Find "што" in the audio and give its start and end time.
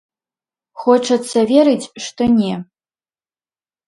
2.05-2.23